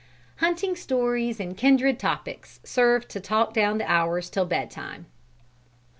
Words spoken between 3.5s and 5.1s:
down the hours till bed time.